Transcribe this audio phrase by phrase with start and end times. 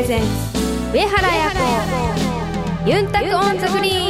[0.00, 0.26] レゼンツ
[0.94, 1.50] 上原彩
[2.86, 4.00] 子ユンタクオンザグリー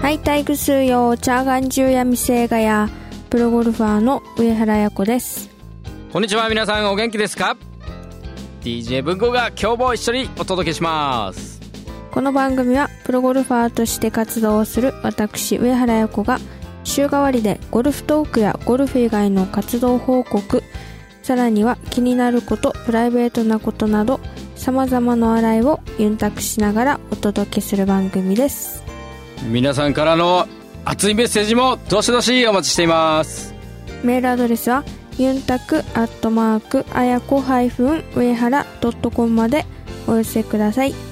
[0.00, 2.88] はい、体育数用チャーガン中や未成がや
[3.30, 5.50] プロゴルファーの上原彩子です。
[6.12, 7.56] こんにちは皆さんお元気ですか
[8.62, 11.60] ？DJ 文庫が今日も一緒にお届けします。
[12.12, 16.38] この番組はプロゴルファーとして活動をする私上原彩子が
[16.90, 20.64] 週替わりでゴルフトークやゴルフ以外の活動報告
[21.22, 24.18] さらには気になることプライベートなことなど
[24.56, 28.82] 様々な笑いをユンタクしながらお届けする番組です。
[29.48, 30.48] 皆さんからの
[30.84, 33.54] 熱いメッセージもどしどしお待ちしています。
[34.02, 34.84] メールアドレスは
[35.16, 39.64] ユンタクアットマークあやこハイフン上原ドットコムまで
[40.08, 41.09] お寄せください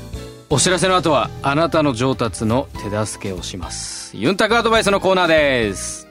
[0.50, 4.16] お知らせの後はあなたの上達の手助けをします。
[4.16, 6.08] ユンタクアドバイスのコーナーです。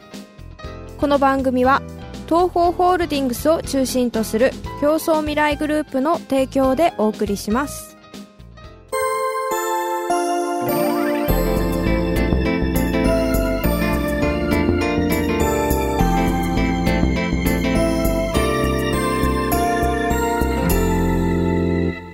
[0.99, 1.81] この番組は
[2.27, 7.97] 東方ホールディングスを中心とする競争未来グループの提供でお送りします。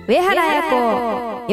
[0.06, 0.43] 上原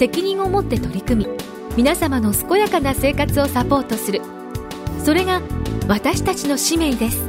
[0.00, 1.30] 責任を持って取り組み
[1.76, 4.22] 皆様の健やかな生活をサポートする。
[5.04, 5.42] それが
[5.88, 7.22] 私たちの使命です。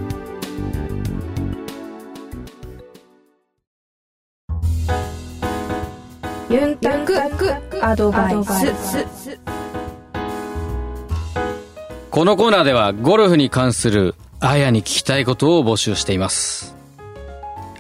[6.50, 7.14] ユンタク
[7.82, 9.38] アドバイス。
[12.10, 16.78] このコーナーではゴルフに関するあやに聞きたいことを募集しています。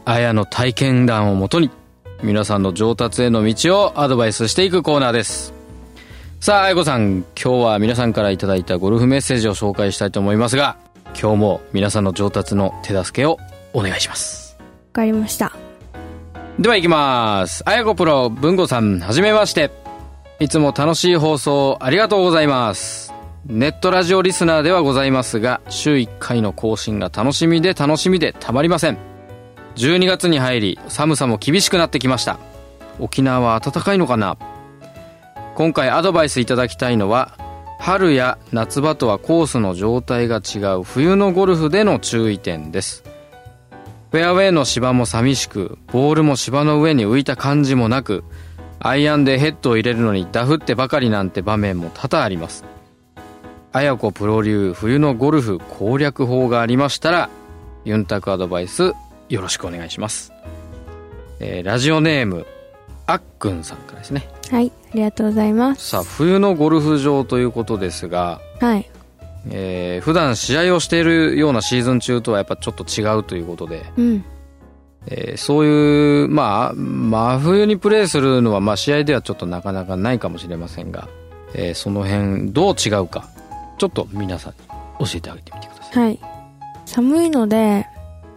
[0.03, 1.69] あやの体験談をもとに
[2.23, 5.53] 皆さんの上達への道をアドバイスしていくコーナーです
[6.39, 10.75] さあ、あやこさん、今日は皆さんからいただいたゴルフメッセージを紹介したいと思いますが、
[11.19, 13.37] 今日も皆さんの上達の手助けを
[13.73, 14.57] お願いします。
[14.59, 15.53] わかりました。
[16.57, 17.61] では行きます。
[17.67, 19.69] あやこプロ、文吾さん、はじめまして。
[20.39, 23.13] いつも楽しい放送ありがとうございます。
[23.45, 29.10] ネットラジオリスナーではございますが、週1回の更新が楽しみで楽しみでたまりません。
[29.75, 32.39] 12月に入り、寒さも厳しくなってきました。
[32.99, 34.37] 沖縄は暖かいのかな？
[35.55, 37.37] 今回アドバイスいただきたいのは
[37.79, 43.03] 春や夏場とはコースの状態が違う冬のゴルフでの注意点です。
[44.11, 48.23] フェアウェイの芝も寂しくボールも芝の上に浮いた感じもなく
[48.79, 52.65] アイアンでヘッドを入れるのにダフってばかりなんて場面も多々あります。
[53.71, 57.29] 綾子プロ流冬のゴルフ攻略法がありましたら
[57.85, 58.93] ユンタクアドバイス
[59.33, 60.33] よろしくお願いします、
[61.39, 62.45] えー、ラジオネーム
[63.07, 64.27] あっくんさんからですね。
[64.49, 65.89] はいありがとうございます。
[65.89, 68.89] さあ冬のゴルフ場ということですがはい。
[69.49, 74.23] えー、普段試合をしているようなシーズン中とはやっぱちょっと違うということで、うん。
[75.07, 81.09] えー、そういう、まあ、真冬にプレーするのは、まあ、試合ではちょっとなかなかないかもしれませんが、
[81.55, 83.29] えー、その辺どう違うか
[83.79, 84.59] ちょっと皆さんに
[84.99, 86.03] 教えてあげてみてください。
[86.03, 86.19] はい。
[86.85, 87.87] 寒いので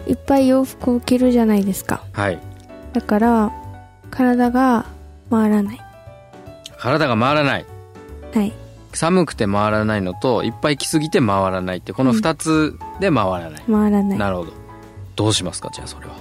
[0.06, 2.02] いっぱい洋服を着るじゃないですか。
[2.12, 2.38] はい。
[2.92, 3.52] だから
[4.10, 4.86] 体が
[5.30, 5.80] 回らない。
[6.78, 7.66] 体が回らない。
[8.34, 8.52] はい。
[8.92, 14.18] 寒くて回らないのといっぱい着すぎて回らないってこの2つで回らない、うん、回らない。
[14.18, 14.52] なるほど。
[15.16, 15.70] どうしますか？
[15.72, 16.14] じゃあそれは。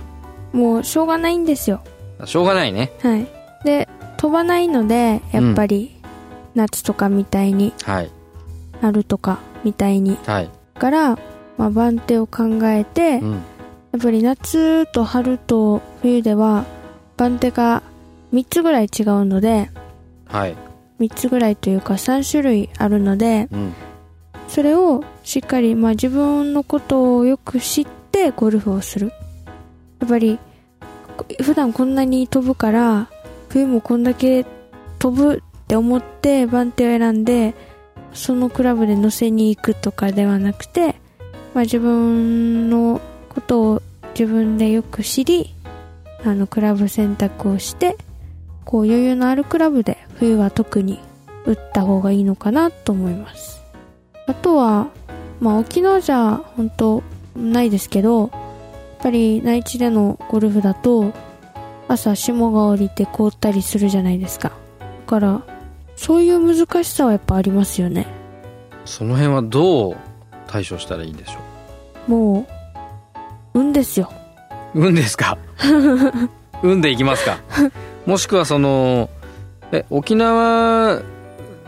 [0.54, 1.82] もうしょうがないんですよ。
[2.26, 2.92] しょうがないね。
[3.02, 3.28] はい。
[3.64, 6.00] で飛ばないのでやっぱり、
[6.56, 8.12] 夏とかみたいに、はい、
[8.82, 10.50] 春とかみたいに、はい、
[10.80, 11.20] から、
[11.58, 13.42] まあ、番手を考えて、うん、
[13.94, 16.66] やっぱり夏と春と冬では
[17.16, 17.84] 番手が
[18.34, 19.70] 3つぐらい違うので、
[20.26, 20.58] はい、
[21.00, 23.74] 3つぐらいというか3種類あるので、うん、
[24.48, 29.12] それをしっかり、まあ、自分のことをよく知ってゴルフをする。
[30.00, 30.40] やっぱり
[31.44, 33.10] 普段こんなに飛ぶから
[33.50, 34.44] 冬もこんだけ
[34.98, 37.54] 飛ぶって思って番手を選んで
[38.14, 40.96] そのクラブで乗せに行くとかではなくて、
[41.54, 43.00] まあ、自分の
[43.36, 43.82] ことを
[44.18, 45.54] 自分でよく知り
[46.24, 47.98] あのクラブ選択をして
[48.66, 51.00] こう余裕のあるクラブで冬は特に
[51.46, 53.62] 打った方がいいのかなと思います。
[54.28, 54.88] あとは
[55.40, 57.04] まあ沖縄じゃ本当
[57.36, 58.32] ないですけど
[59.04, 61.12] ぱり内地でのゴルフだと
[61.90, 64.54] 朝霜が降りて凍ったりするじゃないですか。
[64.80, 65.44] だから
[65.98, 68.08] そういう難しさはやっぱありますよね。
[68.86, 69.98] その辺はどう
[70.48, 71.40] 対処したらいいんでしょ
[72.10, 72.63] もう
[73.54, 74.12] 運ですよ。
[74.74, 75.38] う運ですか？
[76.64, 77.38] 運でいきますか？
[78.06, 79.10] もしくはその
[79.72, 81.02] え沖縄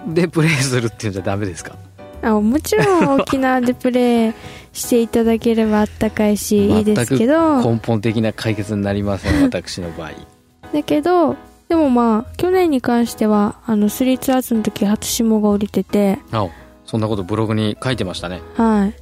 [0.08, 1.76] でプレーするっていうんじゃダメですか？
[2.22, 4.34] あもちろん 沖縄でプレー
[4.74, 7.62] していただければあったかいしいいですけど。
[7.62, 10.12] 根本的な解決になりません私の場合。
[10.74, 11.36] だけど
[11.70, 16.20] でもまあ去年に関してはあのスリーツアーズの時初霜が降りてて。
[16.32, 16.48] あ
[16.86, 18.42] そんなことブログに書いてましたね。
[18.56, 18.94] はい。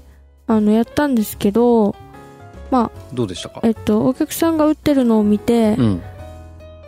[0.47, 1.95] あのやったんですけど
[2.73, 3.59] まどうでしたか？
[3.63, 6.01] あえっとお客さんが打ってるのを見て、うん。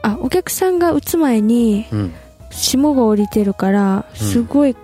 [0.02, 2.14] あお客さんが打つ前にうん。
[2.50, 4.18] 霜が降りてるからうん。
[4.28, 4.76] すごい、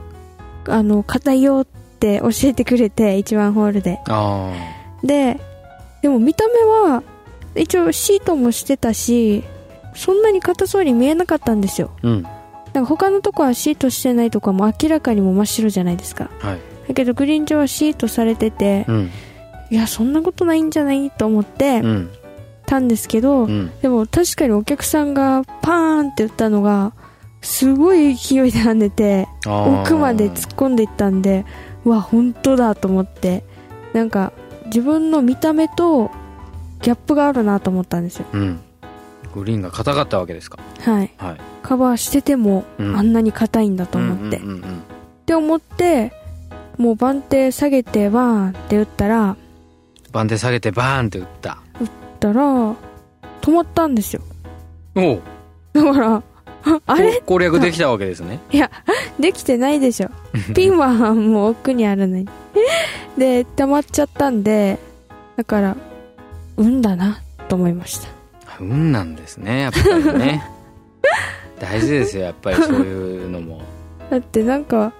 [0.67, 1.65] あの硬いよっ
[1.99, 3.99] て教えてくれて1番ホールで。
[4.07, 4.51] あ
[5.03, 5.39] で
[6.03, 7.03] でも見た目は
[7.55, 9.43] 一応シートもしてたし
[9.95, 11.91] そんなに硬そうに見えなかったんですよ。
[12.03, 12.23] あうん。
[12.73, 16.29] なんか他のとこはシートしてないとかも明らかにも真っ白じゃないですか。
[16.39, 16.59] はい。
[16.87, 19.11] だけどグリーン上はシートされててうん
[19.71, 22.09] いやそんなことないんじゃないと思ってうん
[22.67, 23.71] たんですけど、うん。
[23.81, 26.93] でも確かにお客さんがパーンって打ったのが
[27.41, 31.45] すごい勢いで跳ねて奥まで突っ込んでいったんで
[31.83, 33.43] うわ本当だと思って。
[33.93, 34.31] なんか
[34.67, 36.11] 自分の見た目と
[36.81, 38.25] ギャップがあるなと思ったんですよ。
[38.31, 38.59] うん。
[39.33, 40.59] グリーンが硬かったわけですか？
[40.79, 41.11] はい。
[41.17, 41.37] はい。
[41.61, 42.95] カバーしててもうん。
[42.95, 44.41] あんなに硬いんだと思って、っ
[45.25, 46.13] て思って
[46.77, 49.35] もう番手下げてバーンって打ったら
[50.11, 51.57] 番手下げてバーンって打った。
[51.79, 52.43] 打ったら
[53.41, 54.21] 止まったんですよ。
[54.95, 55.21] おう。
[55.73, 56.23] だから
[56.85, 57.15] あれ？
[57.19, 58.39] こ攻略できたわけですね。
[58.51, 58.69] いや
[59.19, 60.09] できてないでしょ。
[60.53, 62.27] ピンはもう奥にあるのに。
[63.17, 64.77] で溜まっちゃったんで
[65.35, 65.75] だから
[66.57, 68.07] 運だなと思いました。
[68.59, 70.43] 運なんですねやっぱりね。
[71.59, 73.61] 大事ですよやっぱりそういうのも。
[74.09, 74.93] だってなんか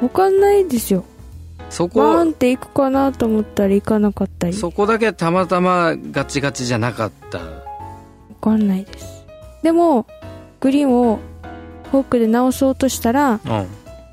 [0.00, 1.04] わかんないですよ
[1.70, 7.40] そバーンこって行くかなと思ったら行かなかったりわそこだけたまたまガチガチじゃなかった。
[8.40, 9.26] かんないです。
[9.62, 10.06] でも
[10.60, 11.18] グリーンを
[11.90, 13.66] フォークで直そうとしたらうん。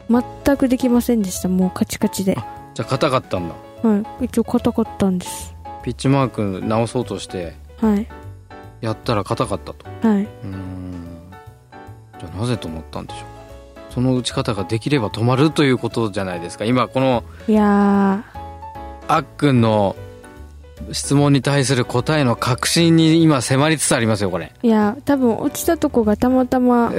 [0.10, 1.50] 全くできませんでした。
[1.50, 2.36] もうカチカチで。
[2.74, 3.56] じゃあ硬かったんだ。
[3.84, 4.26] はい。
[4.26, 5.54] 一応硬かったんです。
[5.84, 8.08] ピッチマーク直そうとしてはい。
[8.82, 9.86] やったら硬かったと。
[10.08, 10.24] はい。
[10.24, 11.32] うーん。
[12.20, 13.37] じゃあなぜ止まったんでしょうか
[13.90, 16.66] その打ち方ができれば止まるということじゃないですか。
[16.66, 18.24] 今このいや
[19.08, 19.96] あっくんの
[20.92, 24.54] 質問に対する答えの確信に今迫りつつありますよこれ。
[24.64, 26.92] ーいや多分落ちたとこがたまたま。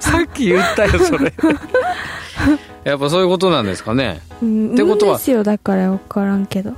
[0.00, 1.32] さっき言ったよそれ。
[2.84, 4.20] やっぱそういうことなんですかね。
[4.42, 6.72] うんってことは運ですよだから分からんけど。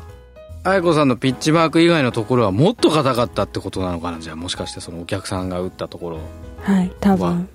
[0.64, 6.18] 愛子さんのピッチマーク以外のところはもっと硬かったってことなのかなじゃあもしかしてそのお客さんが打ったところ
[6.62, 7.48] はい多分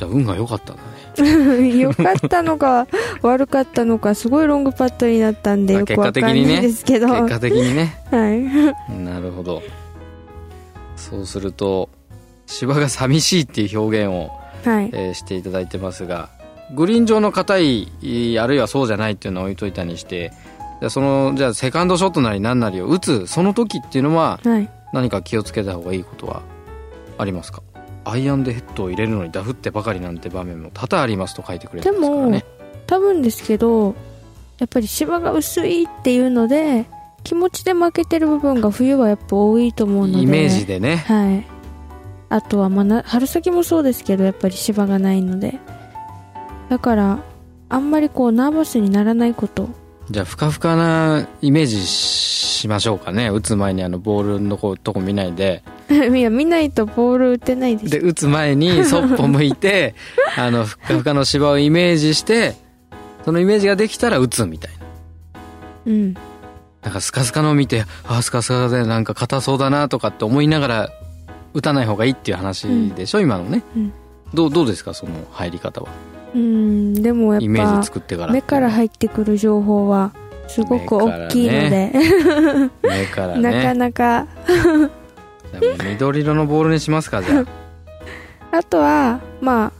[0.00, 0.82] じゃあ運が良かったんだ
[1.60, 1.76] ね。
[1.76, 2.86] 良かったのか
[3.20, 6.60] 悪かったのかすごいロングパットになったんでまあよくわかんない結果的にね。
[6.62, 8.00] ですけど、結果的にね。
[8.10, 8.40] はい
[9.04, 9.62] なるほど。
[10.96, 11.90] そうすると
[12.46, 14.30] 芝が寂しいっていう表現を、
[14.64, 14.90] はい。
[14.94, 16.30] えーしていただいてますが
[16.74, 20.32] グリーン上の硬いあるいはそうじゃないっていうのを置いといたにして
[20.80, 24.68] じゃあそのじゃあセカンドショットなり何なりを打つその時っていうのははい。
[24.94, 26.40] 何か気をつけた方がいいことは
[27.18, 27.62] ありますか？
[28.04, 32.44] アイアンでヘッドを入れるのにダフってばかりなんて場面も多々ありますと書いてくれてでますからもね
[32.86, 33.94] 多分ですけど
[34.58, 36.86] やっぱり芝が薄いっていうので
[37.24, 40.96] 気持ちで負けてる部分が冬はやっぱ多いと思うのでイメージでね。
[40.96, 41.46] はい。
[42.30, 45.58] あとはまあな春先もそうですけどやっぱり芝がないので。
[46.68, 47.18] だから
[47.68, 49.68] あんまりこうナーバスにならないこと
[50.10, 53.28] じゃあふかふかなイメージしましょうかね。
[53.28, 55.62] 打つ前にあのボールのとこ見ないで。
[55.88, 57.90] いや見ないとボール打てないです。
[57.90, 59.94] で打つ前にそっぽ向いて
[60.36, 62.56] あのふかふかの芝をイメージして
[63.24, 64.86] そのイメージができたら打つみたいな。
[65.86, 66.14] うん。
[66.82, 70.90] なんかスカスカのを見てあースカスカでなんか硬そうだなとかって思いながら
[71.54, 73.92] 打たない方がいいっていう話でしょ、今のね、うん。
[74.34, 75.88] どうどうですかその入り方は？
[76.34, 80.12] うんでもやイメーっぱジ作ってから目から入ってくる情報は
[80.50, 81.92] すごく大きいので、
[82.82, 83.40] 目からね。
[83.50, 84.26] なかなか。
[85.84, 87.44] 緑色のボールにしますかじゃあ。
[88.58, 89.72] あとはまあ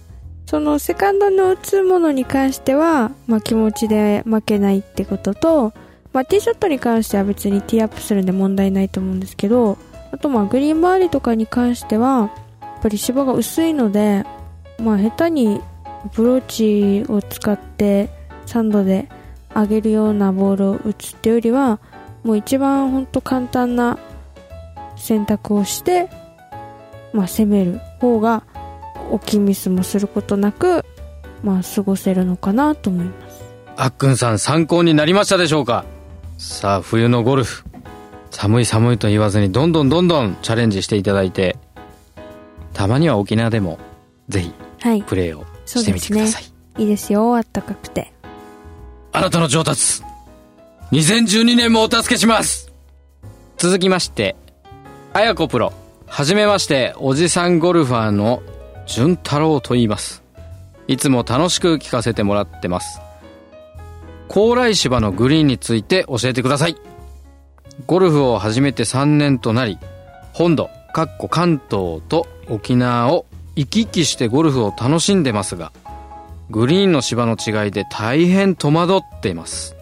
[0.46, 5.72] そのセカンドの打つものに関しては、まあ、気持ちで負けないってことと、
[6.12, 9.78] まあ、ティーショットに関しては別にティーアップするんで問題ないと思うんですけど
[10.12, 12.30] あとまあグリーン周りとかに関しては
[12.62, 14.24] やっぱり芝が薄いので、
[14.80, 15.60] まあ、下手に
[16.04, 18.10] アプローチを使って
[18.46, 19.08] サンドで
[19.54, 21.80] 上げるようなボールを打つっていうよりは
[22.22, 23.98] もう一番本当簡単な
[24.96, 26.08] 選択をして、
[27.12, 28.44] まあ、攻める方が
[29.10, 30.84] 大きいミスもすることなく、
[31.42, 33.44] まあ、過ごせるのかなと思います。
[33.76, 35.84] あっくんさん参考になりましたでしょうか。
[36.36, 37.64] さあ冬のゴルフ。
[38.30, 41.56] 寒い寒いと言わずにどんどんどんどんチャレンジしていただいて
[42.72, 43.78] たまには沖縄でも
[44.28, 45.02] ぜひはい。
[45.02, 45.44] プレーを
[45.78, 46.44] してみてください、
[46.78, 47.36] いいですよ。
[47.36, 48.12] あったかくて。
[49.12, 50.02] あなたの上達。
[50.92, 52.72] 2012年もお助けします。
[53.56, 54.36] 続きまして
[55.12, 55.72] あやこプロ。
[56.06, 58.42] はじめましておじさんゴルファーの
[58.86, 60.22] 潤太郎と言います。
[60.88, 63.00] いつも楽しく聞かせてもらってます。
[64.26, 66.76] 高麗芝のグリーンについて教えてください。
[67.86, 69.78] ゴルフを始めて3年となり
[70.32, 73.26] 本土かっこ関東と沖縄を
[73.60, 75.70] 行き来してゴルフを楽しんでますが
[76.48, 79.76] グリーンの芝の違いで大変戸惑っています。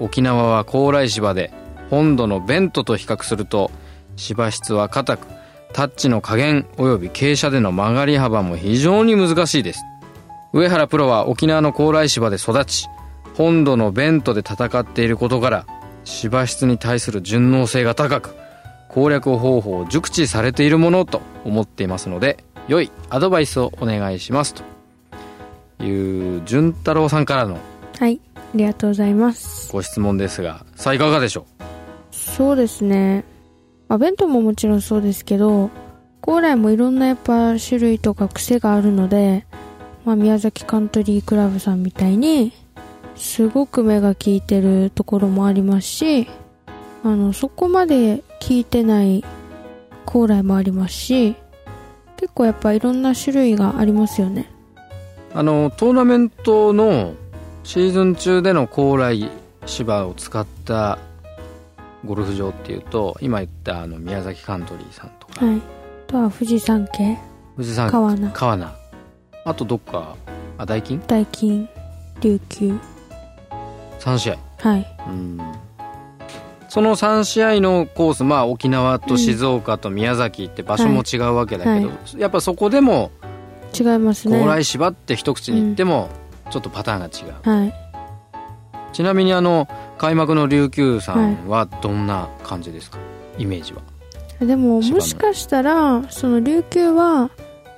[0.00, 1.52] 沖縄は高麗芝で
[1.88, 3.70] 本土のベントと比較すると
[4.16, 5.28] 芝質は硬く
[5.72, 9.84] タッチの加減及び傾斜での曲がり幅も非常に難しいです。
[10.52, 12.88] 上原プロは沖縄の高麗芝で育ち
[13.36, 15.66] 本土のベントで戦っていることから
[16.02, 18.34] 芝質に対する順応性が高く
[18.88, 24.54] 攻略方法を熟知されているものと思っていますので良いアドバイスをお願いします。
[24.54, 24.62] と
[25.84, 27.58] いう潤太郎さんからの
[27.98, 29.72] はいありがとうございます。
[29.72, 31.46] ご質問ですがさあいかがでしょ
[32.12, 33.24] そうですね。
[33.88, 35.68] まあ弁当ももちろんそうですけど
[36.20, 39.46] 高麗もいろんなやっぱ種類とか癖があるので、
[40.04, 42.52] まあ、宮崎カントリークラブさんみたいに
[43.16, 46.28] すごく目が利いてるところもありますし
[47.02, 49.24] あのそこまで効いてない
[50.06, 51.36] 高麗もありますし
[52.20, 54.46] 結構やっぱいろんな種類がありますよね。
[55.34, 57.14] うあのトーナメントの
[57.64, 59.30] シーズン中での高麗
[59.64, 60.98] 芝を使った
[62.04, 65.56] ゴルフ場っていうと今言ったあの宮崎カントリーさんとか、はい。
[65.56, 65.60] あ
[66.06, 67.18] とは富士山系。
[67.56, 68.76] 富士山川名川名
[69.46, 70.14] あとどっか
[70.58, 71.70] あ大金大金
[72.20, 72.78] 琉球。
[73.98, 74.38] 3試合。
[74.58, 74.96] はい。
[75.08, 75.40] うん
[76.70, 83.10] その3試合のコースまあ沖縄と静岡と宮崎って場所も違うわけだけど、はやっぱそこでも
[83.78, 84.38] 違いますね。
[84.38, 86.08] 高麗芝って一口に言っても
[86.50, 87.74] ちょっとパターンが違う、はい。
[88.92, 92.98] ちなみにあの開幕の琉球さんはどんな感じですか、
[93.36, 93.82] イメージは。
[94.38, 97.30] でももしかしたらその琉球は、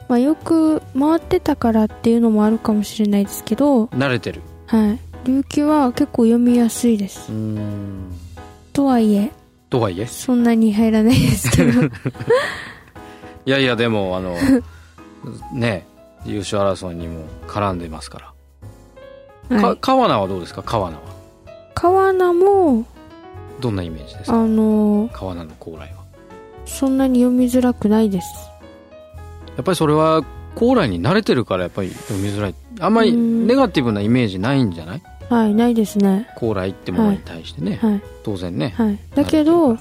[0.06, 4.42] まあ、よく回ってたからっていうのもあるかもしれないですけど、慣れてる。
[4.66, 7.32] はい、琉球は結構読みやすいです。
[7.32, 8.21] うん
[8.72, 9.30] とはいえ
[9.70, 10.06] とはいえ？
[10.06, 11.82] そんなに入らないですけど。
[13.44, 14.36] いやいやでもあの
[15.52, 15.86] ね
[16.24, 18.32] 優勝争いにも絡んでますか
[19.50, 20.62] ら、はい、か川名はどうですか？
[20.62, 21.02] 川名は。
[21.74, 22.84] 川名も
[23.60, 26.02] どんなイメージですあかの川名の高麗は。
[26.64, 28.26] そんなに読みづらくないです。
[29.56, 30.22] やっぱりそれは
[30.54, 32.54] 高麗に慣れてるからやっぱり読みづらい。
[32.80, 33.46] あんまりうん。
[33.46, 35.02] ネガティブなイメージないんじゃない？
[35.28, 36.28] はいないですね。
[36.36, 38.98] 高麗ってものに対してね、はい当然ね、はい。
[39.14, 39.78] だけど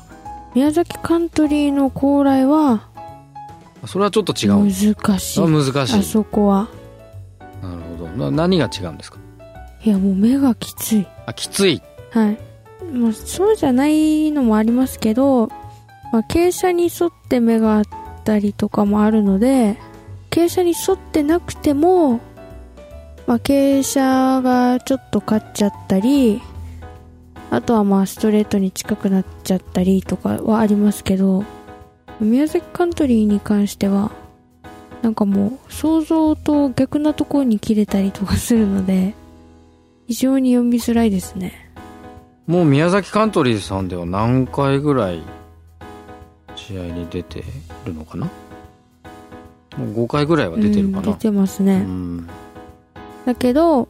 [0.56, 2.88] 宮崎カントリーの高麗は
[3.86, 4.72] それはちょっと違う難
[5.20, 5.42] しい。
[5.42, 6.00] あ難しい。
[6.00, 6.68] あそこは。
[7.62, 8.08] なるほど。
[8.10, 9.20] な何が違うんですか？
[9.84, 11.08] いやもう目がきつい。
[11.26, 11.82] あきつい。
[12.12, 12.38] はい。
[12.92, 15.48] まあ、そうじゃないのもありますけど、
[16.12, 17.84] まあ、傾斜に沿って目があっ
[18.26, 19.78] たりとかもあるので、
[20.30, 22.20] 傾斜に沿ってなくても、
[23.32, 26.42] まあ、傾斜がちょっと勝っちゃったり、
[27.50, 31.46] あとはまあストレートに近くなっちゃったりとかはありますけど、
[32.20, 34.12] 宮崎カントリーに関しては、
[35.02, 39.14] なんかもう想像と逆なところに切れたりとかするので、
[40.10, 41.72] 非常に読みづらいですね。
[42.48, 45.24] もう宮崎カントリーさんでは何回ぐらい
[46.58, 47.46] 試合に出て
[47.86, 48.26] るのかな？
[49.78, 51.08] もう5回ぐらいは出てるかな。
[51.08, 52.28] うん出てますうね、ん
[53.26, 53.88] だけど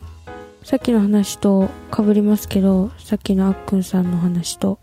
[0.63, 4.79] さっきの話と被りますけどさっきのあっくんさんの話と。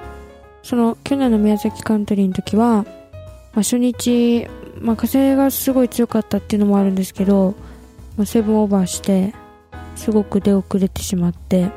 [0.69, 4.47] その去年の宮崎カントリーの時は、まあ、初日、
[4.81, 7.55] まあ、風がすごい強かったっていうのもあるんですけど、
[8.19, 9.35] まあ、セブンオーバーして
[9.97, 11.71] すごく出遅れてしまって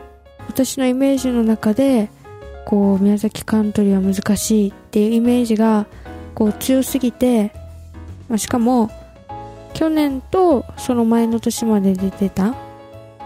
[0.49, 2.09] 私のイメージの中で
[2.65, 5.85] こう宮崎カントリーは難しいっていうイメージが
[6.35, 7.53] こう強すぎて、
[8.27, 8.91] まあ、しかも
[9.73, 12.55] 去年とその前の年まで出てた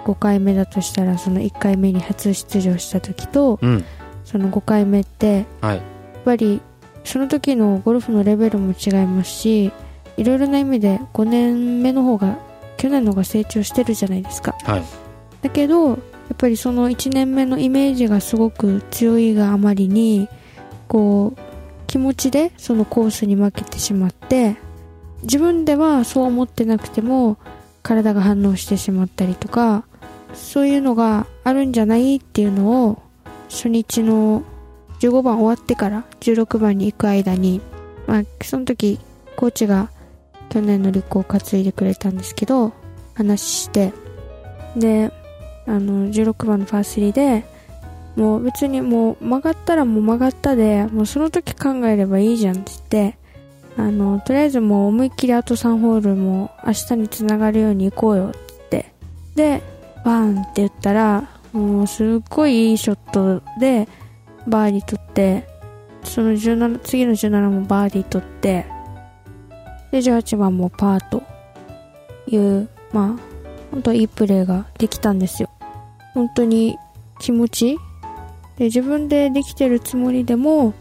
[0.06, 3.86] 5回目だとしたらその1回目に初出場した時とうん。
[4.24, 5.78] その5回目ってはい。
[5.78, 6.62] やっぱり
[7.04, 9.72] その時のゴルフのレベルも違いますし
[10.18, 12.40] いろいろな意味で5年目の方が
[12.78, 14.56] 去年の方が成長してるじゃないですか。
[14.64, 14.84] はい。
[15.44, 16.00] だけど
[16.36, 20.28] っぱりその1年目のイメージがすごく強いがあまりに
[20.88, 21.40] こう
[21.88, 24.58] 気持ちでそのコースに負けてしまって
[25.26, 27.38] 自分ではそう思ってなくても
[27.84, 29.86] 体が反応してしまったりとか
[30.34, 33.02] そういうのがあるんじゃないっていうのを
[33.50, 34.44] 初日の
[35.00, 37.62] 15番終わってから16番に行く間に、
[38.08, 39.00] まあ、その時
[39.36, 39.90] コーチが
[40.50, 42.74] 去年の立候を担いでくれたんですけど
[43.14, 43.94] 話して
[44.76, 45.12] で
[45.68, 47.46] あの16番のパー3で
[48.16, 53.18] もう別にもう曲がったらもう曲がったでもうその時考えればいいじゃんって言って
[53.78, 58.46] あのとりあえずもう思いっきりあと3ホールも明日につながるように行こうよって。
[58.56, 58.92] 言って
[59.36, 59.62] で
[60.04, 63.88] バーンって言ったらもうすっごいいいショットで
[64.48, 65.48] バーディー取って
[66.04, 68.66] その17次の17もバーディー取って
[69.92, 71.24] で18番もパーと
[72.28, 73.22] いうまあ
[73.72, 75.50] 本当いいプレーができたんですよ。
[76.14, 76.78] 本当に
[77.20, 77.78] 気持ち
[78.58, 80.74] で自分でできてるつもりでも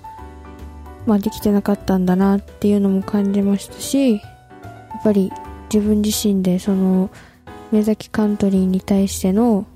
[1.06, 4.22] まあできてなかったんだなっていうのも感じましたしやっ
[5.02, 5.32] ぱり
[5.72, 7.10] 自分自身でその
[7.72, 9.66] 目崎カントリーに対しての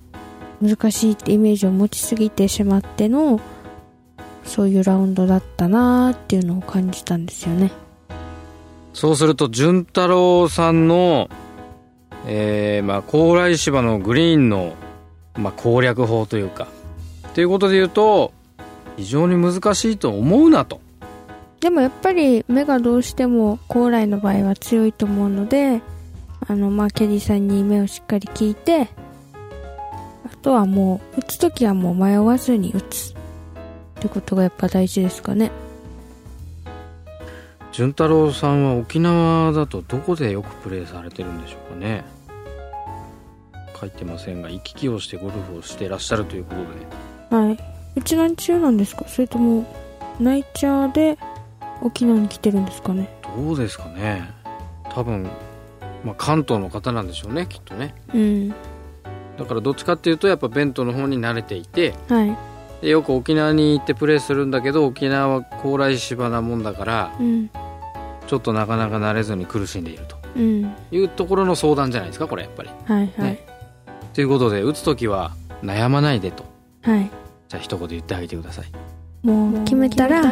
[0.62, 3.40] 難しいってイメージを持ちすぎてしまっての
[4.44, 7.70] そういうラウンドだったなーっていうのを感じたんですよね。
[8.94, 11.28] そうすると潤太郎さんの
[12.26, 14.74] えー、まあ高麗芝のグリーンの、
[15.36, 16.66] まあ、攻略法というか
[17.34, 18.32] ということで言うと
[18.96, 20.80] 非常に難しいと思うなと。
[21.60, 25.82] でもやっぱり目がどうしても高麗の場合は強いと思うので
[26.46, 28.88] あのまあケリーさんに目をしっかり聞いて
[30.24, 33.14] あとはもう打つ時はもう迷わずに打つっ
[34.00, 35.50] てことがやっぱ大事ですかね。
[37.72, 42.04] 潤太郎さんは沖縄だとどこでよくプレーされてるんでしょうかね。
[43.78, 47.42] 書いてませんが行き来をしてゴルフをしていらっしゃるということで。
[47.44, 47.58] はい。
[47.96, 49.04] うちなん中なんですか？
[49.08, 49.64] それとも
[50.18, 51.18] ナイチャーで
[51.82, 53.08] 沖縄に来てるんですかね。
[53.36, 54.30] どうですかね。
[54.90, 55.28] 多分、
[56.04, 57.94] まあ、関東の方なんでしょうねきっとね。
[58.14, 58.54] うん。
[59.38, 62.36] だからどっちかっていうとやっぱベントの方に慣れていて、はい、
[62.82, 67.50] でよく沖縄に行ってプレーするんだけど沖縄は高麗芝なもんだから、うん、
[68.26, 72.70] ちょっとなかなか慣れずに苦しんでいると、うん、いうところの相談じゃないですかこれやっぱり。
[72.84, 73.46] はいはい、ね、
[74.12, 76.44] ということで打つ時は悩まないでと、
[76.82, 77.10] はい、
[77.48, 78.66] じゃあ一言言ってあげてください。
[79.22, 80.22] もう決めたら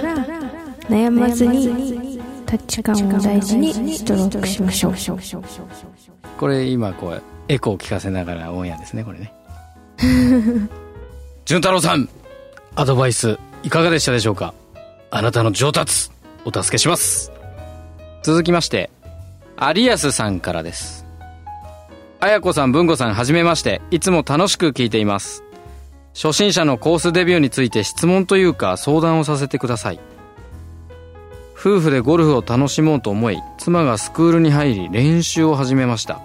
[0.89, 4.95] 悩まずにタッチ感を大事にストロークしましょう。
[6.39, 9.33] これ今こうエコーを聞かせながらオンエアですねこれね。
[11.45, 12.09] 潤太郎さん
[12.75, 14.55] アドバイスいかがでしたでしょうか？
[15.11, 16.11] あなたの上達
[16.45, 17.33] お助けします。
[18.23, 18.91] 続きまして
[19.61, 21.07] 有安さんからです。
[22.21, 23.81] あやこさん文吾さんはじめまして。
[23.91, 25.43] いつも楽しく聞いています。
[26.15, 30.01] 初心者のコースデビューについて質問というか相談をさせてください
[31.67, 36.21] 夫婦でゴルフを楽しもうと思い妻がスクールに入り練習を始めました。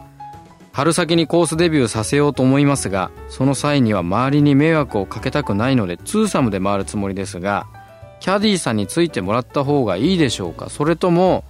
[0.72, 7.66] 春先にコースデビューさせようと思いますがその際には周りに迷惑をかけたくないのでツーサムで回るつもりですが
[8.20, 10.70] キャディーさんについてもらった方がいいでしょうか？
[10.70, 11.44] それとも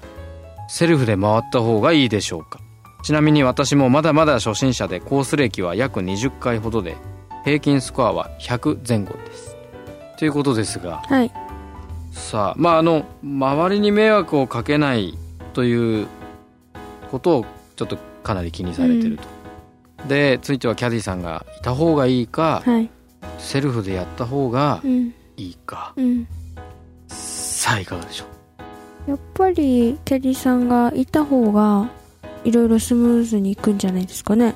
[0.70, 2.62] セルフで回った方がいいでしょうか？
[3.04, 6.96] ちなみに私もまだまだ初心者でコース歴は約20回ほどで
[7.44, 9.58] 平均スコアは100前後です。
[10.18, 11.32] ということですが、はい、
[12.12, 15.18] さあまああの周りに迷惑をかけない
[15.54, 16.08] という
[17.10, 17.46] ことを
[17.76, 19.24] ちょっとかなり気にされてると、
[20.04, 22.90] うん、でついてはキャディさんがいた方がいいか、はい、
[23.38, 24.82] セルフでやった方が
[25.38, 26.28] いいか、うん、
[27.08, 28.26] さあいかがでしょ
[29.08, 29.12] う？
[29.12, 31.90] やっぱりキャディさんがいた方が
[32.44, 34.54] いろいろスムーズにいくんじゃないですかね。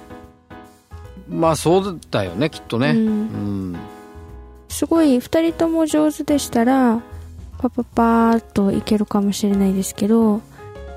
[1.27, 3.77] まあそうだよねきっとね、うん、うん、
[4.69, 7.01] すごい2人とも上手でしたら
[7.57, 10.41] パパパーっといけるかもしれないですけど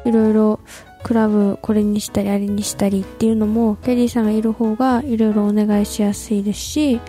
[0.05, 0.61] いろいろ
[1.03, 7.01] クラブこれにしたりあれにしたりっていうのもキャディさんがいる方がいろいろお願いしやすいですし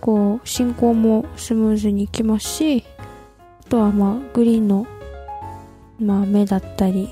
[0.00, 2.84] こう進行もスムーズにいきますし
[3.66, 4.86] あとはまあグリーンの、
[5.98, 7.10] まあ、目だったり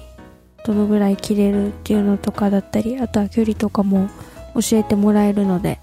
[0.64, 4.08] どのぐらい切れるっていうのとかだったりあとは距離とかも
[4.54, 5.80] 教えてもらえるので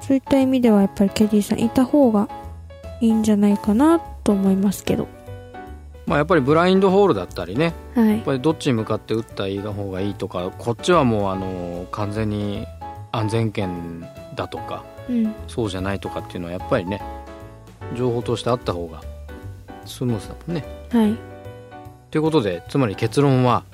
[0.00, 2.28] そういった意味ではやっぱりキャディさんいた方が
[3.00, 5.15] いいんじゃないかなと思いますけど。
[6.06, 12.64] まあ、やっぱりブラインドホールだったりね、はい、やっぱりどっちに向かって打った方がいいとかこっちはもうあの完全に
[13.10, 17.02] 安全圏だとか、うん、そうじゃないとかっていうのはやっぱりね
[17.96, 19.02] 情報としてあった方が
[19.84, 20.64] スムーズだもんね。
[20.90, 21.16] はい、
[22.10, 23.64] ということでつまり結論は、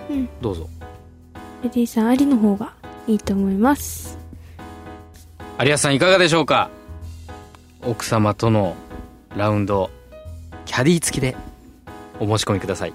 [0.40, 0.68] どうぞ。
[1.62, 2.72] レディーさんありの方が
[3.06, 4.18] いいと思います。
[5.60, 6.70] 有安さんいかがでしょうか？
[7.82, 8.74] 奥様との
[9.36, 9.90] ラウンド
[10.64, 11.36] キャディ付きで
[12.20, 12.92] お申し込みください。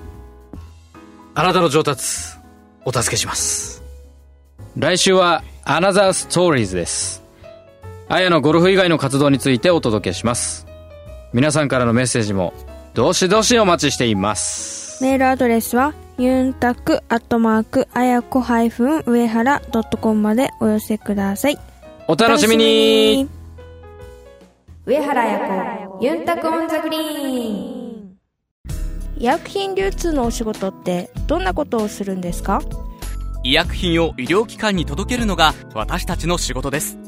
[1.36, 2.38] あなたの上達
[2.86, 3.84] お届けします。
[4.78, 7.24] 来週は another stories です。
[8.10, 10.66] あやのゴルフ以外の活動についてお届けします。
[11.34, 12.54] 皆さんからのメッセージも
[12.94, 15.04] どしどしお待ちしています。
[15.04, 21.60] メールアドレスはユンタクアットマークあやこ上原ドットコムまでお寄せください。
[22.08, 23.30] お楽しみに。
[24.86, 27.77] 上原彩子ゆんたく on the green
[29.20, 32.62] 医薬品流通のお仕事ってどんなことをするんですか？
[33.44, 37.00] 医薬品を医療機関に届けるのが私たちの仕事です。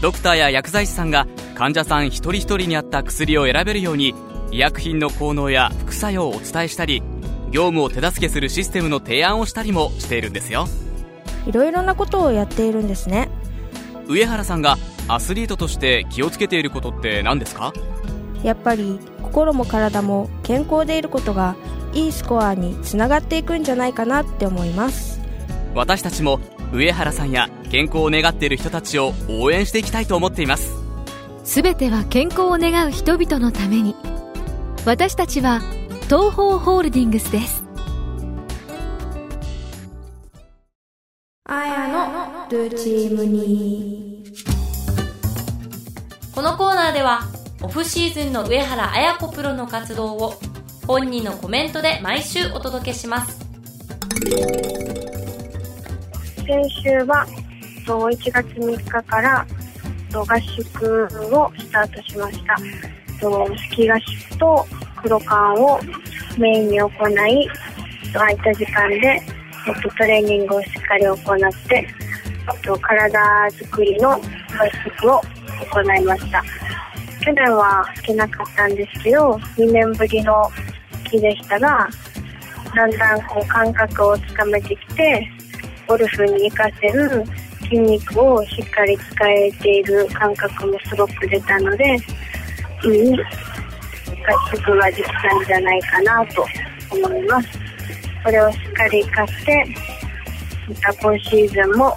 [0.00, 4.14] ドクターや薬剤師さんが患者さん一人一人に合った薬を選べるように
[4.52, 7.02] 医薬品の効能や副作用をお伝えしたり
[7.50, 10.68] 業務を手助けするシステムの提案をしたりもしているんですよ。
[11.46, 13.28] いろいろなことをやっているんですね。
[14.06, 14.76] 上原さんが
[15.08, 17.72] アスリートとして気をつけていることって何ですか？
[18.44, 21.56] やっぱり心も体も健康でいることが
[21.94, 25.20] いいスコアにつながっていくんじゃないかなって思います。
[25.74, 26.38] 私たちも
[26.72, 30.72] 上原さんや健康を願っている人たちを応援していきたいと思っています。
[31.44, 33.96] 全ては健康を願う人々のために。
[34.84, 35.62] 私たちは
[36.04, 37.64] 東方ホールディングスです。
[41.46, 44.24] あやのルーチームに。
[46.34, 47.22] このコーナーでは
[47.64, 50.34] オフシーズンの上原綾子プロの活動を
[50.86, 53.40] 本人のコメントで毎週お届けします。
[56.46, 57.26] 先週は
[57.86, 59.46] 1月3日から
[60.12, 62.54] 合宿をスタートしました。
[62.58, 62.62] ス
[63.74, 64.66] キー合宿と
[65.02, 65.80] 黒缶を
[66.36, 66.90] メインに行い
[68.12, 69.22] 空いた時間で
[69.64, 71.16] トレーニングをしっかり行っ
[71.66, 71.88] て
[72.82, 74.20] 体作りの合
[75.00, 75.22] 宿を
[75.72, 76.44] 行いました。
[77.24, 80.50] 去年は好きなかったんですけど2年ぶりの
[81.10, 81.88] 木でしたが
[82.74, 85.26] だんだんこう感覚をつかめてきて
[85.88, 87.24] ゴルフに活かせる
[87.62, 96.46] 筋肉をしっかり使えている感覚もすごく出たのでいい合宿ができたんじゃないかなと
[96.90, 97.48] 思います。
[98.22, 99.64] これをしっかり活かして
[100.68, 101.96] また今シーズンも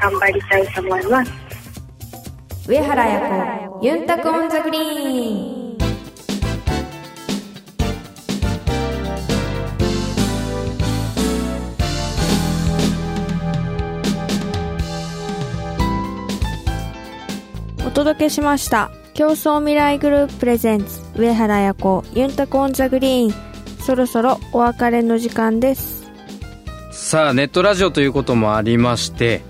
[0.00, 1.41] 頑張りたいと思います。
[2.64, 5.78] 上原彩子ゆんたく on the green。
[17.84, 23.34] お届けしました共創未来グループ presents 上原彩子ゆんたく on the green。
[23.80, 26.08] そろそろお別れの時間です。
[26.92, 29.42] さあネットラジオということもありまして、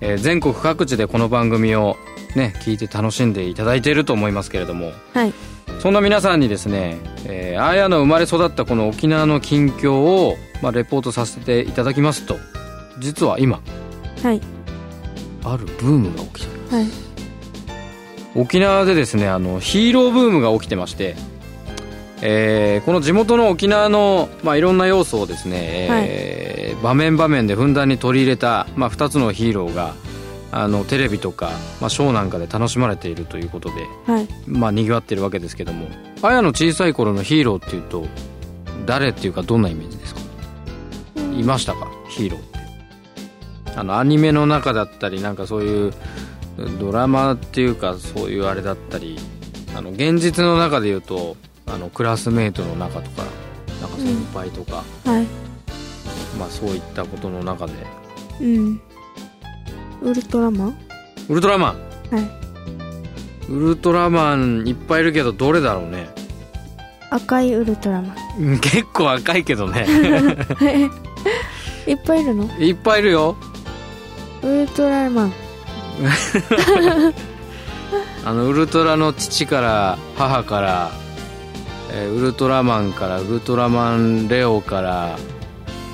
[0.00, 1.96] えー全国各地でこの番組を
[2.36, 4.92] ね聞いて楽しんでいただいていると思いますけれども。
[5.14, 5.32] はい。
[5.80, 12.36] そんな皆さんにですね、えー、あやの生まれ育ったこの沖縄の近況を、まあ、レポートさせていただきますと
[12.98, 13.62] 実は今
[14.22, 14.40] はい。
[15.42, 16.76] あるブームが起きてる。
[16.76, 16.86] はい。
[18.34, 21.16] 沖縄でですねあのヒーローブームが起きてまして、
[22.22, 29.94] えーこの地元の沖縄の、まあ、いろんな要素をですね、えー場面場面でふんだんに取り入れた、まあ、2つのヒーローが
[30.52, 34.28] あのテレビとか、まあ、ショーなんかで楽しまれているということで、はい。
[34.46, 35.88] まあ、にぎわってるわけですけども
[36.22, 38.06] あやの小さい頃のヒーローっていうと
[38.84, 40.20] 誰っていうかどんなイメージですか？
[41.38, 41.88] いましたか？
[42.08, 42.58] ヒーローって。
[43.76, 45.92] あのアニメの中だったりなんかそういう
[46.80, 49.18] ドラマっていうかそういうあれだったり
[49.76, 51.36] あの現実の中で言うと
[51.66, 53.22] あのクラスメートの中とか
[53.80, 55.26] なんか先輩とか、はい。
[56.38, 57.72] まあそういったことの中で
[58.40, 58.80] うん
[60.02, 60.78] ウルトラマン？
[61.28, 61.74] ウルトラマ
[62.10, 62.14] ン？
[62.16, 62.30] はい。
[63.52, 66.10] ウルトラマンいっぱいいるけどどれだろうね。
[67.10, 68.14] 赤いウルトラマン。
[68.38, 69.86] うん結構赤いけどね。
[71.86, 72.44] いっぱいいるの？
[72.58, 73.36] いっぱいいるよ。
[74.42, 75.32] ウルトラマン。
[78.24, 80.90] あのウルトラの父から母から、
[81.92, 85.18] えーウルトラマンからウルトラマンレオから、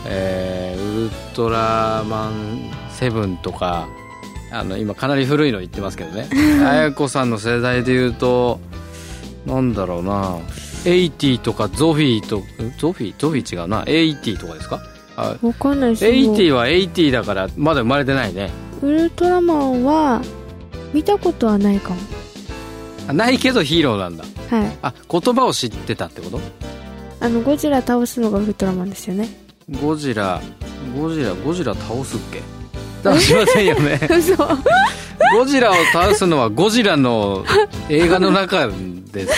[0.06, 3.88] えーウルトラマンセブンとか
[4.50, 6.28] あの今かなり古いの言ってますけどね。
[6.64, 8.60] 綾子さんの世代で言うと
[9.46, 10.38] なんだろうな。
[10.84, 12.42] 80とかゾフィーと
[12.78, 13.14] ゾフィー？
[13.18, 13.82] ゾフィー違うな。
[13.84, 14.80] 80とかですか？
[15.16, 18.50] あわかんないです80は80だからまだ生まれてないね。
[18.82, 20.22] ウルトラマンは
[20.92, 21.96] 見たことはないかも。
[23.08, 24.24] あないけどヒーローなんだ。
[24.50, 24.76] はい。
[24.82, 26.40] あ言葉を知ってたってこと？
[27.18, 29.28] あのゴジラ倒すのがウルトラマンですよね。
[29.82, 30.40] ゴジラ
[30.96, 32.40] ゴジラゴジラ倒すっけ？
[33.02, 34.00] 倒しませんよね。
[34.10, 34.36] 嘘。
[34.36, 37.44] ゴジラを倒すのはゴジラの
[37.88, 38.68] 映画の中
[39.12, 39.34] です。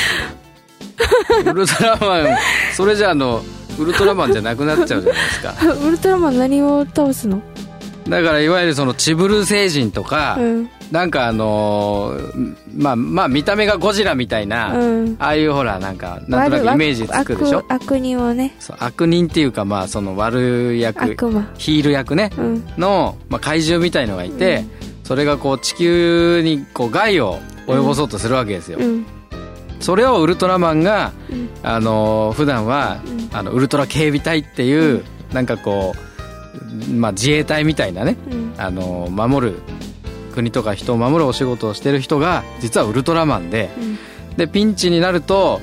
[1.47, 2.37] ウルトラマン。
[2.75, 3.43] それじゃあの
[3.79, 5.55] ウルトラマンじゃなくなっちゃうじゃないですか。
[5.87, 7.41] ウルトラマン何を倒すの？
[8.09, 10.71] だからいわゆるそのチブル星人とか、うん。
[10.91, 15.17] なんかあのーまあまあ見た目がゴジラみたいな、うん。
[15.19, 17.59] ああいうほらなんかなんとなくイメージつくでしょ？
[17.69, 18.57] 悪悪人をね。
[18.59, 21.17] そう悪人っていうかまあその悪役
[21.59, 22.65] ヒール役ね、うん。
[22.79, 24.65] の、まあ、怪獣みたいのがいて、
[25.05, 29.07] それがこう地球にこう害を及ぼそうとするわけですよ、うん。
[29.81, 31.49] それをウルトラマンが、うん。
[31.63, 35.99] あの普段は、あのウルトラ警備隊っていう、なんかこう、
[36.93, 38.55] まあ、自衛隊みたいなね、うん。
[38.59, 39.59] あの守る
[40.35, 43.99] 国とか人を守るお仕事をしてる人が実はウルトラマンでうん。
[44.37, 45.61] でピンチになると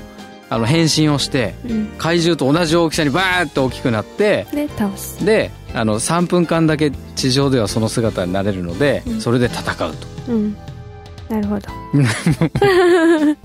[0.49, 1.87] あの変身をしてうん。
[1.97, 5.25] 怪獣と同じ大きさにバーッと大きくなってで倒す。
[5.25, 9.21] であの3分間だけ地上ではその姿になれるので、うん。
[9.21, 10.07] それで戦うと。
[10.31, 10.55] うん。
[11.29, 11.67] なるほど。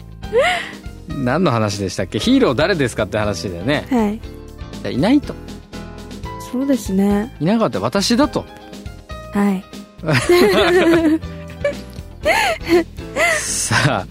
[1.09, 2.19] 何の話でしたっけ？
[2.19, 3.87] ヒーロー誰ですかって話だよね。
[3.91, 4.95] はい。
[4.95, 5.35] いないと
[6.51, 7.35] そうですね。
[7.41, 8.45] いなかった私だと。
[9.33, 9.65] はい。
[13.39, 14.07] さあ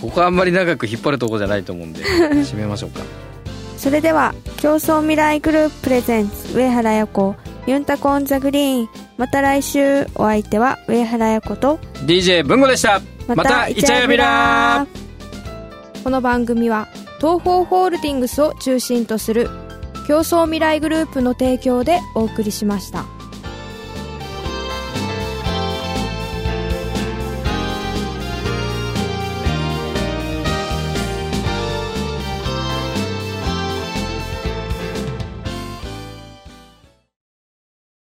[0.00, 2.02] ここあんまり長く引っ張るとこじゃないと思うんで
[2.42, 3.00] 締めましょうか。
[3.78, 7.34] それでは競争未来グループプレゼンツ上原彩子
[7.66, 8.88] ユンタコンザグリーン。
[9.16, 13.00] また来週お相手は上原彩子と DJ 文吾でした。
[13.28, 14.86] またイチャヤビラ。
[16.02, 19.48] この番組は東方ホールディングスを中心とする
[20.06, 23.21] 競争未来グループの提供でお送りしました。